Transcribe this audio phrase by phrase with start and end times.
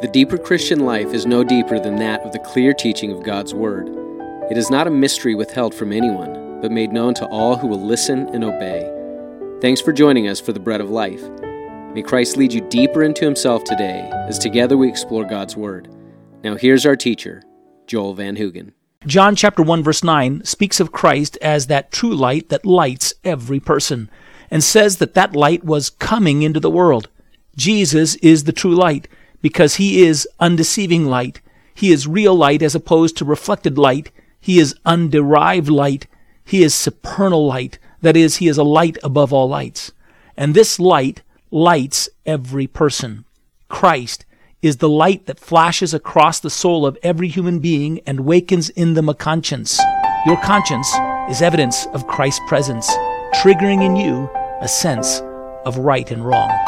[0.00, 3.52] The deeper Christian life is no deeper than that of the clear teaching of God's
[3.52, 3.88] Word.
[4.48, 7.84] It is not a mystery withheld from anyone, but made known to all who will
[7.84, 8.88] listen and obey.
[9.60, 11.28] Thanks for joining us for the Bread of Life.
[11.94, 15.92] May Christ lead you deeper into Himself today as together we explore God's Word.
[16.44, 17.42] Now, here's our teacher,
[17.88, 18.74] Joel Van Hoogen.
[19.04, 23.58] John chapter 1 verse 9 speaks of Christ as that true light that lights every
[23.58, 24.08] person
[24.48, 27.08] and says that that light was coming into the world.
[27.56, 29.08] Jesus is the true light
[29.40, 31.40] because he is undeceiving light.
[31.74, 34.10] He is real light as opposed to reflected light.
[34.40, 36.06] He is underived light.
[36.44, 37.78] He is supernal light.
[38.00, 39.92] That is, he is a light above all lights.
[40.36, 43.24] And this light lights every person.
[43.68, 44.24] Christ
[44.60, 48.94] is the light that flashes across the soul of every human being and wakens in
[48.94, 49.80] them a conscience.
[50.26, 50.92] Your conscience
[51.30, 52.90] is evidence of Christ's presence,
[53.36, 54.28] triggering in you
[54.60, 55.20] a sense
[55.64, 56.67] of right and wrong.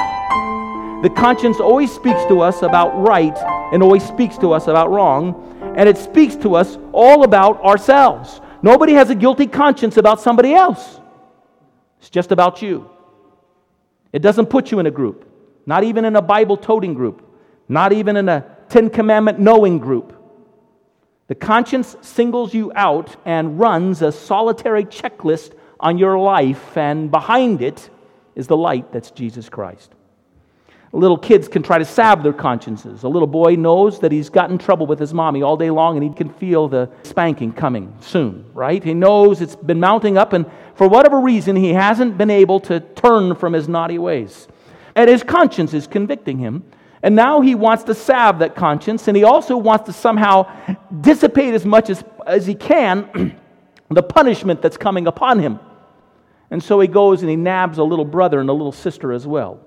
[1.03, 3.37] The conscience always speaks to us about right
[3.73, 8.43] and always speaks to us about wrong, and it speaks to us all about ourselves.
[8.63, 11.01] Nobody has a guilty conscience about somebody else.
[12.01, 12.91] It's just about you.
[14.13, 15.27] It doesn't put you in a group,
[15.65, 17.27] not even in a Bible toting group,
[17.67, 20.15] not even in a Ten Commandment knowing group.
[21.29, 27.63] The conscience singles you out and runs a solitary checklist on your life, and behind
[27.63, 27.89] it
[28.35, 29.95] is the light that's Jesus Christ.
[30.93, 33.05] Little kids can try to salve their consciences.
[33.05, 35.97] A little boy knows that he's gotten in trouble with his mommy all day long
[35.97, 38.83] and he can feel the spanking coming soon, right?
[38.83, 42.81] He knows it's been mounting up, and for whatever reason, he hasn't been able to
[42.81, 44.49] turn from his naughty ways.
[44.97, 46.65] And his conscience is convicting him.
[47.03, 50.51] And now he wants to salve that conscience, and he also wants to somehow
[51.01, 53.39] dissipate as much as, as he can
[53.91, 55.61] the punishment that's coming upon him.
[56.51, 59.27] And so he goes and he nabs a little brother and a little sister as
[59.27, 59.61] well.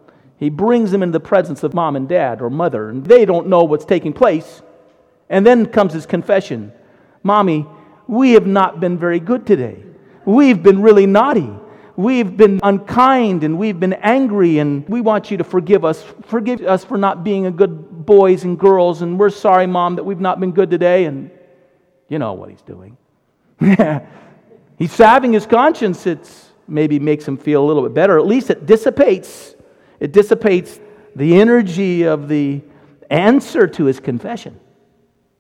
[0.44, 3.48] He brings them into the presence of mom and dad or mother, and they don't
[3.48, 4.62] know what's taking place.
[5.30, 6.74] And then comes his confession
[7.26, 7.66] Mommy,
[8.08, 9.82] we have not been very good today.
[10.26, 11.50] We've been really naughty.
[11.96, 16.04] We've been unkind and we've been angry, and we want you to forgive us.
[16.24, 20.04] Forgive us for not being a good boys and girls, and we're sorry, Mom, that
[20.04, 21.06] we've not been good today.
[21.06, 21.32] And
[22.10, 22.98] you know what he's doing.
[24.78, 26.06] he's salving his conscience.
[26.06, 26.30] It
[26.68, 28.20] maybe makes him feel a little bit better.
[28.20, 29.53] At least it dissipates
[30.04, 30.82] it dissipates
[31.16, 32.62] the energy of the
[33.10, 34.60] answer to his confession.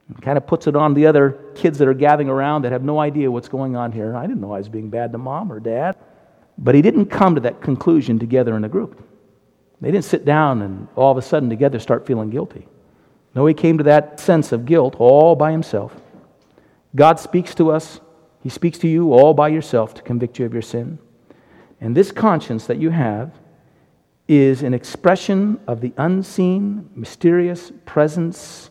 [0.09, 2.81] It kind of puts it on the other kids that are gathering around that have
[2.81, 4.15] no idea what's going on here.
[4.15, 5.97] I didn't know I was being bad to mom or dad.
[6.57, 9.05] But he didn't come to that conclusion together in a group.
[9.81, 12.65] They didn't sit down and all of a sudden together start feeling guilty.
[13.35, 15.93] No, he came to that sense of guilt all by himself.
[16.95, 17.99] God speaks to us,
[18.41, 20.99] he speaks to you all by yourself to convict you of your sin.
[21.81, 23.33] And this conscience that you have
[24.27, 28.69] is an expression of the unseen, mysterious presence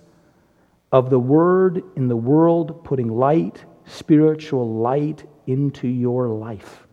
[0.91, 6.87] of the Word in the world, putting light, spiritual light, into your life.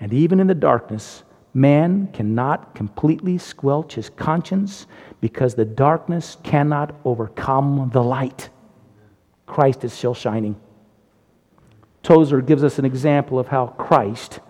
[0.00, 1.24] And even in the darkness,
[1.54, 4.86] man cannot completely squelch his conscience
[5.20, 8.50] because the darkness cannot overcome the light.
[9.46, 10.56] Christ is still shining.
[12.02, 14.40] Tozer gives us an example of how Christ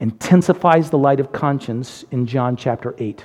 [0.00, 3.24] intensifies the light of conscience in John chapter 8.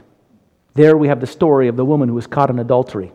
[0.74, 3.12] There we have the story of the woman who was caught in adultery.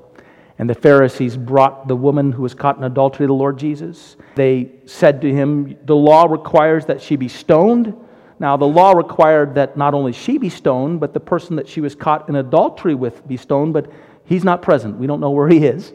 [0.58, 4.16] And the Pharisees brought the woman who was caught in adultery to the Lord Jesus.
[4.36, 7.94] They said to him, The law requires that she be stoned.
[8.38, 11.80] Now, the law required that not only she be stoned, but the person that she
[11.80, 13.90] was caught in adultery with be stoned, but
[14.24, 14.98] he's not present.
[14.98, 15.92] We don't know where he is.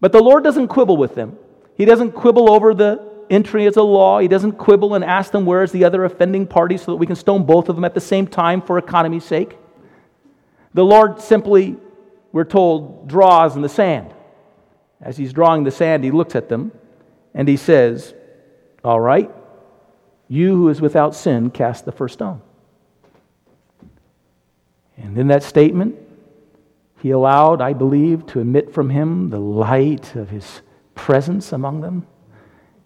[0.00, 1.36] But the Lord doesn't quibble with them.
[1.76, 4.18] He doesn't quibble over the entry as a law.
[4.18, 7.06] He doesn't quibble and ask them where is the other offending party so that we
[7.06, 9.56] can stone both of them at the same time for economy's sake.
[10.74, 11.76] The Lord simply,
[12.30, 14.14] we're told, draws in the sand.
[15.00, 16.72] As he's drawing the sand, he looks at them
[17.34, 18.14] and he says,
[18.84, 19.30] All right,
[20.28, 22.40] you who is without sin, cast the first stone.
[24.96, 25.96] And in that statement,
[27.00, 30.62] he allowed, I believe, to emit from him the light of his
[30.94, 32.06] presence among them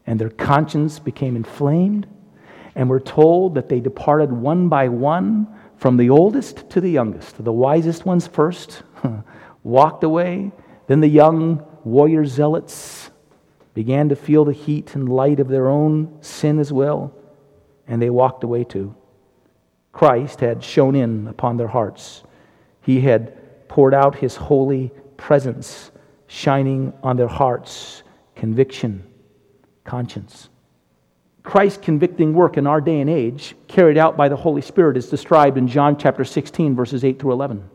[0.06, 2.06] and their conscience became inflamed.
[2.74, 7.42] And we're told that they departed one by one from the oldest to the youngest.
[7.42, 8.82] The wisest ones first
[9.64, 10.52] walked away,
[10.86, 13.10] then the young warrior zealots
[13.74, 17.14] began to feel the heat and light of their own sin as well,
[17.86, 18.94] and they walked away too.
[19.92, 22.22] Christ had shone in upon their hearts.
[22.82, 25.90] He had poured out his holy presence,
[26.26, 28.02] shining on their hearts,
[28.34, 29.04] conviction
[29.86, 30.50] conscience.
[31.42, 35.08] Christ's convicting work in our day and age, carried out by the Holy Spirit, is
[35.08, 37.70] described in John chapter 16, verses 8 through 11.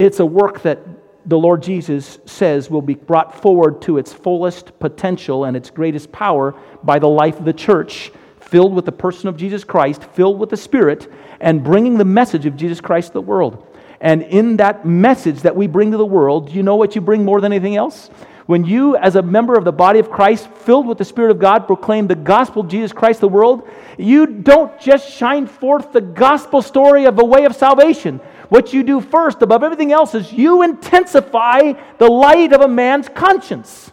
[0.00, 0.80] It's a work that
[1.26, 6.12] the Lord Jesus says will be brought forward to its fullest potential and its greatest
[6.12, 8.10] power by the life of the church,
[8.40, 11.10] filled with the person of Jesus Christ, filled with the Spirit,
[11.40, 13.66] and bringing the message of Jesus Christ to the world.
[14.00, 17.24] And in that message that we bring to the world, you know what you bring
[17.24, 18.10] more than anything else?
[18.46, 21.38] When you, as a member of the body of Christ, filled with the Spirit of
[21.38, 26.02] God, proclaim the gospel of Jesus Christ the world, you don't just shine forth the
[26.02, 28.18] gospel story of a way of salvation.
[28.50, 33.08] What you do first, above everything else, is you intensify the light of a man's
[33.08, 33.90] conscience.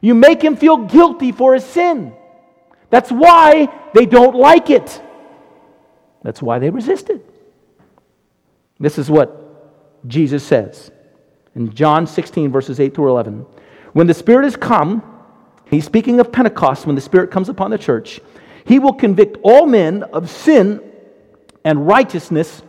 [0.00, 2.14] You make him feel guilty for his sin.
[2.88, 5.02] That's why they don't like it.
[6.22, 7.28] That's why they resist it.
[8.80, 10.90] This is what Jesus says
[11.54, 13.46] in John 16, verses 8 through 11.
[13.96, 15.02] When the Spirit has come,
[15.70, 18.20] he's speaking of Pentecost, when the Spirit comes upon the church,
[18.66, 20.82] he will convict all men of sin
[21.64, 22.60] and righteousness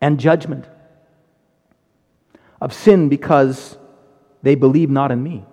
[0.00, 0.64] and judgment.
[2.60, 3.76] Of sin because
[4.44, 5.44] they believe not in me.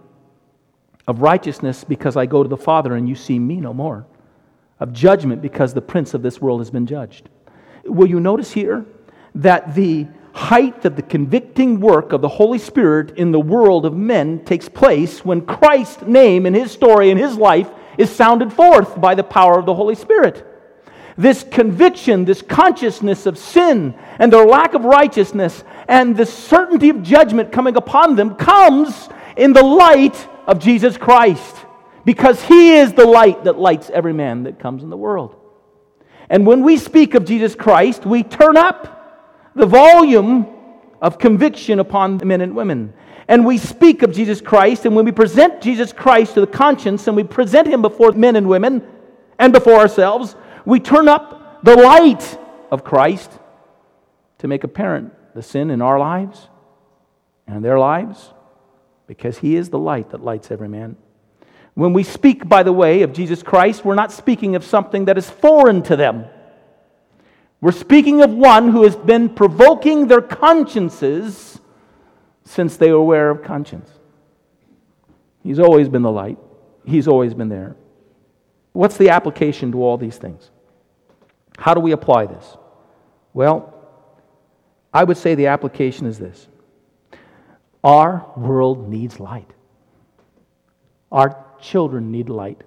[1.07, 4.06] Of righteousness because I go to the Father and you see me no more.
[4.80, 7.30] Of judgment because the prince of this world has been judged.
[7.84, 8.86] Will you notice here
[9.34, 13.94] that the height of the convicting work of the Holy Spirit in the world of
[13.94, 17.69] men takes place when Christ's name and his story and his life
[18.00, 20.45] is sounded forth by the power of the Holy Spirit.
[21.15, 27.03] This conviction, this consciousness of sin and their lack of righteousness, and the certainty of
[27.03, 31.56] judgment coming upon them comes in the light of Jesus Christ
[32.06, 35.36] because he is the light that lights every man that comes in the world.
[36.27, 39.02] And when we speak of Jesus Christ, we turn up
[39.55, 40.47] the volume
[41.01, 42.94] of conviction upon men and women.
[43.27, 47.07] And we speak of Jesus Christ, and when we present Jesus Christ to the conscience
[47.07, 48.85] and we present him before men and women
[49.39, 50.35] and before ourselves,
[50.65, 52.38] we turn up the light
[52.71, 53.31] of Christ
[54.39, 56.50] to make apparent the sin in our lives
[57.47, 58.33] and their lives
[59.07, 60.97] because he is the light that lights every man.
[61.75, 65.17] When we speak, by the way, of Jesus Christ, we're not speaking of something that
[65.17, 66.25] is foreign to them.
[67.63, 71.62] We're speaking of one who has been provoking their consciences
[72.44, 73.89] since they were aware of conscience.
[75.44, 76.38] He's always been the light,
[76.83, 77.77] He's always been there.
[78.74, 80.51] What's the application to all these things?
[81.57, 82.57] How do we apply this?
[83.31, 83.74] Well,
[84.94, 86.50] I would say the application is this
[87.81, 89.50] Our world needs light,
[91.13, 92.62] our children need light.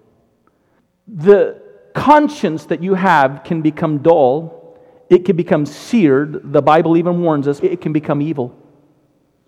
[1.07, 1.61] The
[1.95, 4.63] conscience that you have can become dull
[5.09, 6.53] it can become seared.
[6.53, 8.57] The Bible even warns us it can become evil.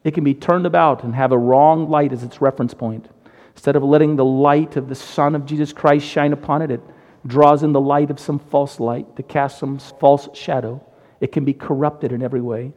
[0.05, 3.09] It can be turned about and have a wrong light as its reference point.
[3.55, 6.81] Instead of letting the light of the Son of Jesus Christ shine upon it, it
[7.27, 10.85] draws in the light of some false light to cast some false shadow.
[11.21, 12.73] It can be corrupted in every way.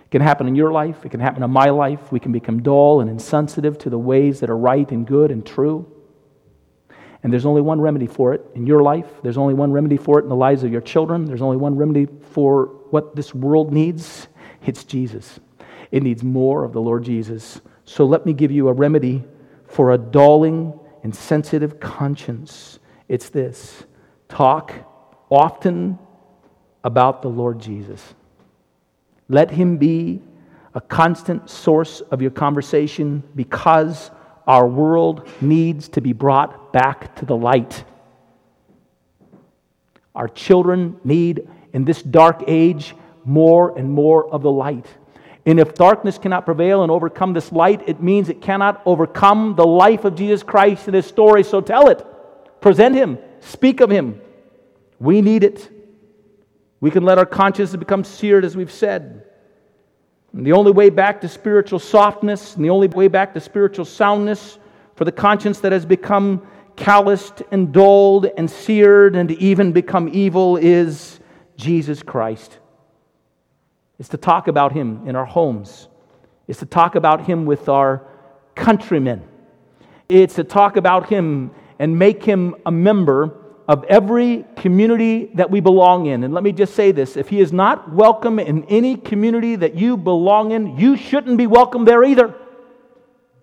[0.00, 2.10] It can happen in your life, it can happen in my life.
[2.10, 5.44] We can become dull and insensitive to the ways that are right and good and
[5.44, 5.86] true.
[7.22, 9.06] And there's only one remedy for it in your life.
[9.22, 11.24] There's only one remedy for it in the lives of your children.
[11.24, 14.28] There's only one remedy for what this world needs.
[14.64, 15.40] It's Jesus.
[15.90, 17.60] It needs more of the Lord Jesus.
[17.84, 19.24] So let me give you a remedy
[19.66, 22.78] for a dulling and sensitive conscience.
[23.08, 23.84] It's this
[24.28, 24.74] talk
[25.30, 25.98] often
[26.84, 28.14] about the Lord Jesus.
[29.28, 30.22] Let him be
[30.74, 34.10] a constant source of your conversation because
[34.48, 37.84] our world needs to be brought back to the light.
[40.14, 42.94] Our children need, in this dark age,
[43.26, 44.86] more and more of the light.
[45.44, 49.66] And if darkness cannot prevail and overcome this light, it means it cannot overcome the
[49.66, 51.44] life of Jesus Christ and His story.
[51.44, 52.04] So tell it,
[52.62, 54.20] present Him, speak of Him.
[54.98, 55.70] We need it.
[56.80, 59.24] We can let our consciences become seared, as we've said.
[60.32, 63.84] And the only way back to spiritual softness and the only way back to spiritual
[63.84, 64.58] soundness
[64.94, 70.56] for the conscience that has become calloused and dulled and seared and even become evil
[70.56, 71.18] is
[71.56, 72.58] Jesus Christ.
[73.98, 75.88] It's to talk about Him in our homes,
[76.46, 78.06] it's to talk about Him with our
[78.54, 79.22] countrymen,
[80.08, 83.37] it's to talk about Him and make Him a member
[83.68, 86.24] of every community that we belong in.
[86.24, 89.74] And let me just say this if he is not welcome in any community that
[89.74, 92.28] you belong in, you shouldn't be welcome there either.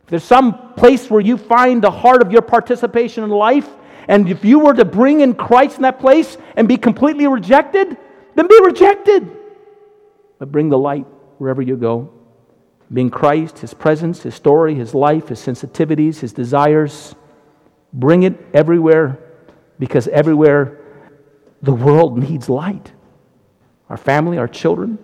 [0.04, 3.70] If there's some place where you find the heart of your participation in life,
[4.08, 7.96] and if you were to bring in Christ in that place and be completely rejected,
[8.34, 9.30] then be rejected.
[10.40, 11.06] But bring the light
[11.38, 12.12] wherever you go.
[12.92, 17.16] Being Christ, His presence, His story, His life, His sensitivities, His desires.
[17.94, 19.25] Bring it everywhere
[19.80, 20.80] because everywhere
[21.62, 22.92] the world needs light.
[23.90, 24.98] Our family, our children,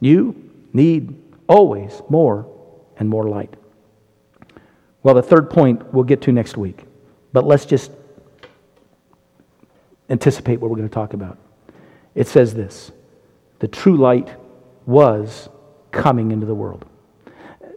[0.00, 1.16] you need
[1.46, 2.46] always more
[2.96, 3.54] and more light.
[5.02, 6.84] Well, the third point we'll get to next week,
[7.32, 7.90] but let's just
[10.08, 11.38] anticipate what we're going to talk about.
[12.14, 12.92] It says this
[13.60, 14.28] the true light
[14.86, 15.48] was
[15.92, 16.84] coming into the world.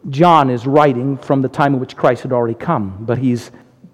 [0.09, 3.51] John is writing from the time in which Christ had already come, but he's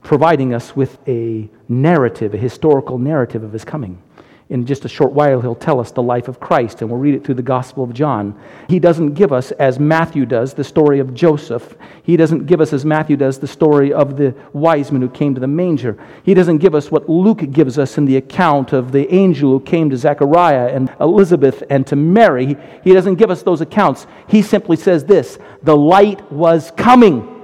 [0.10, 4.01] providing us with a narrative, a historical narrative of his coming
[4.50, 7.13] in just a short while, he'll tell us the life of Christ, and we'll read
[7.13, 8.36] it through the Gospel of John.
[8.68, 11.78] He doesn't give us, as Matthew does, the story of Joseph.
[12.01, 15.36] He doesn't give us, as Matthew does, the story of the wise men who came
[15.36, 16.04] to the manger.
[16.24, 19.60] He doesn't give us what Luke gives us in the account of the angel who
[19.60, 22.58] came to Zechariah and Elizabeth and to Mary.
[22.84, 24.08] He doesn't give us those accounts.
[24.28, 27.36] He simply says this the light was coming.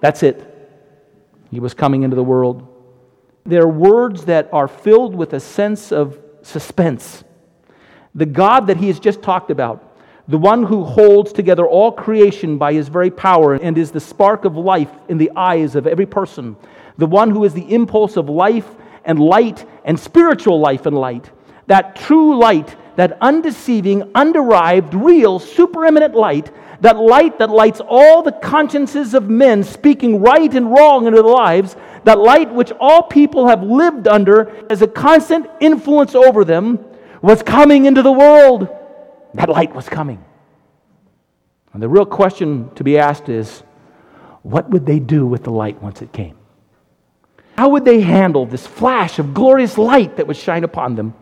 [0.00, 0.49] That's it.
[1.50, 2.66] He was coming into the world.
[3.44, 7.24] They're words that are filled with a sense of suspense.
[8.14, 9.86] The God that he has just talked about,
[10.28, 14.44] the one who holds together all creation by his very power and is the spark
[14.44, 16.56] of life in the eyes of every person,
[16.98, 18.68] the one who is the impulse of life
[19.04, 21.30] and light and spiritual life and light,
[21.66, 26.50] that true light, that undeceiving, underived, real, supereminent light,
[26.80, 31.30] that light that lights all the consciences of men, speaking right and wrong into their
[31.30, 36.84] lives, that light which all people have lived under as a constant influence over them,
[37.22, 38.68] was coming into the world.
[39.34, 40.24] That light was coming.
[41.72, 43.62] And the real question to be asked is
[44.42, 46.36] what would they do with the light once it came?
[47.56, 51.14] How would they handle this flash of glorious light that would shine upon them?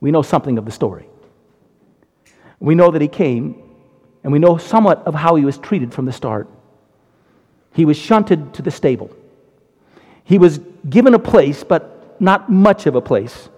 [0.00, 1.09] We know something of the story.
[2.60, 3.60] We know that he came,
[4.22, 6.48] and we know somewhat of how he was treated from the start.
[7.72, 9.10] He was shunted to the stable.
[10.24, 13.48] He was given a place, but not much of a place.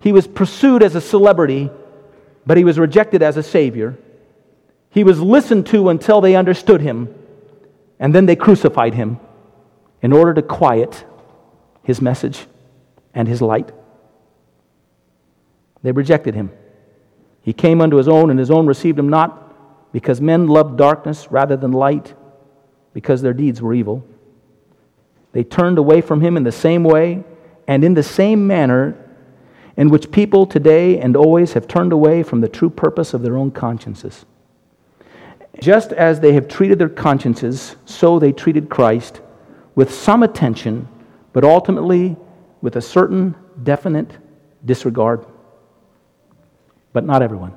[0.00, 1.70] He was pursued as a celebrity,
[2.46, 3.98] but he was rejected as a savior.
[4.90, 7.14] He was listened to until they understood him,
[7.98, 9.18] and then they crucified him
[10.02, 11.04] in order to quiet
[11.82, 12.46] his message
[13.14, 13.72] and his light.
[15.82, 16.50] They rejected him.
[17.50, 21.32] He came unto his own, and his own received him not, because men loved darkness
[21.32, 22.14] rather than light,
[22.94, 24.06] because their deeds were evil.
[25.32, 27.24] They turned away from him in the same way
[27.66, 28.96] and in the same manner
[29.76, 33.36] in which people today and always have turned away from the true purpose of their
[33.36, 34.24] own consciences.
[35.60, 39.22] Just as they have treated their consciences, so they treated Christ
[39.74, 40.86] with some attention,
[41.32, 42.16] but ultimately
[42.62, 44.18] with a certain definite
[44.64, 45.26] disregard
[46.92, 47.54] but not everyone.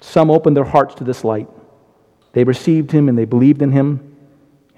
[0.00, 1.48] Some opened their hearts to this light.
[2.32, 4.16] They received him and they believed in him,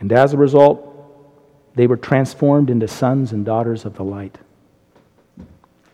[0.00, 0.88] and as a result,
[1.74, 4.36] they were transformed into sons and daughters of the light.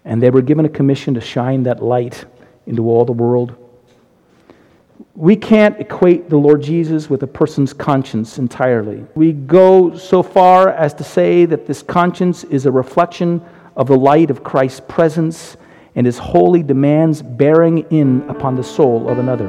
[0.05, 2.25] And they were given a commission to shine that light
[2.67, 3.57] into all the world.
[5.15, 9.05] We can't equate the Lord Jesus with a person's conscience entirely.
[9.15, 13.45] We go so far as to say that this conscience is a reflection
[13.77, 15.57] of the light of Christ's presence
[15.95, 19.49] and his holy demands bearing in upon the soul of another.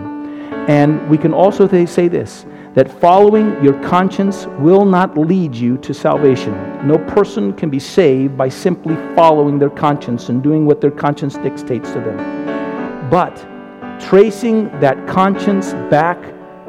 [0.67, 5.93] And we can also say this that following your conscience will not lead you to
[5.93, 6.53] salvation.
[6.87, 11.35] No person can be saved by simply following their conscience and doing what their conscience
[11.37, 13.09] dictates to them.
[13.09, 13.35] But
[13.99, 16.21] tracing that conscience back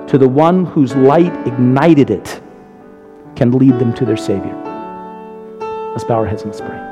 [0.09, 2.41] to the one whose light ignited it
[3.37, 4.57] can lead them to their Savior.
[5.93, 6.90] Let's bow our heads and let's pray.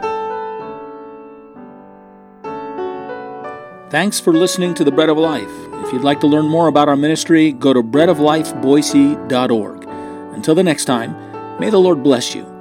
[3.91, 5.51] Thanks for listening to the Bread of Life.
[5.73, 9.89] If you'd like to learn more about our ministry, go to breadoflifeboise.org.
[10.35, 12.58] Until the next time, may the Lord bless you